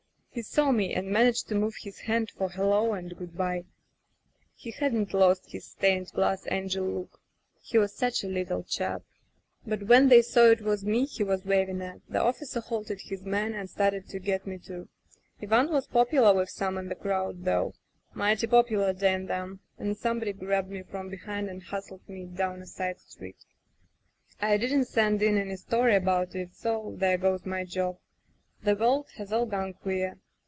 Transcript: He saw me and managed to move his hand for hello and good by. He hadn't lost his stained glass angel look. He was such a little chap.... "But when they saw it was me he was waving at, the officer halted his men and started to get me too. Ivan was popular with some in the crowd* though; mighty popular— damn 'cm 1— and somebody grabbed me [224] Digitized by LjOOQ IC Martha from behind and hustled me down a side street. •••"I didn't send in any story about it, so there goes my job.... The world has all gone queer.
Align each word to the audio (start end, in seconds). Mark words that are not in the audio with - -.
He 0.33 0.43
saw 0.43 0.71
me 0.71 0.93
and 0.93 1.09
managed 1.09 1.49
to 1.49 1.55
move 1.55 1.75
his 1.81 1.99
hand 2.07 2.31
for 2.31 2.47
hello 2.47 2.93
and 2.93 3.17
good 3.17 3.35
by. 3.35 3.65
He 4.55 4.71
hadn't 4.71 5.13
lost 5.13 5.51
his 5.51 5.65
stained 5.65 6.07
glass 6.13 6.47
angel 6.49 6.85
look. 6.85 7.19
He 7.61 7.77
was 7.77 7.93
such 7.93 8.23
a 8.23 8.29
little 8.29 8.63
chap.... 8.63 9.01
"But 9.67 9.83
when 9.87 10.07
they 10.07 10.21
saw 10.21 10.45
it 10.45 10.61
was 10.61 10.85
me 10.85 11.03
he 11.03 11.21
was 11.21 11.43
waving 11.43 11.81
at, 11.81 11.99
the 12.07 12.21
officer 12.21 12.61
halted 12.61 13.01
his 13.01 13.25
men 13.25 13.53
and 13.53 13.69
started 13.69 14.07
to 14.07 14.19
get 14.19 14.47
me 14.47 14.57
too. 14.57 14.87
Ivan 15.41 15.69
was 15.69 15.87
popular 15.87 16.33
with 16.33 16.49
some 16.49 16.77
in 16.77 16.87
the 16.87 16.95
crowd* 16.95 17.43
though; 17.43 17.73
mighty 18.13 18.47
popular— 18.47 18.93
damn 18.93 19.27
'cm 19.27 19.55
1— 19.59 19.59
and 19.79 19.97
somebody 19.97 20.31
grabbed 20.31 20.69
me 20.69 20.79
[224] 20.83 20.87
Digitized 20.87 20.87
by 20.87 20.87
LjOOQ 20.87 20.87
IC 20.87 20.87
Martha 20.87 20.91
from 21.01 21.09
behind 21.09 21.49
and 21.49 21.63
hustled 21.63 22.07
me 22.07 22.25
down 22.27 22.61
a 22.61 22.65
side 22.65 23.01
street. 23.01 23.35
•••"I 24.49 24.55
didn't 24.55 24.85
send 24.85 25.21
in 25.21 25.37
any 25.37 25.57
story 25.57 25.93
about 25.93 26.33
it, 26.35 26.55
so 26.55 26.95
there 26.97 27.17
goes 27.17 27.45
my 27.45 27.65
job.... 27.65 27.97
The 28.63 28.75
world 28.75 29.07
has 29.15 29.33
all 29.33 29.47
gone 29.47 29.73
queer. 29.73 30.19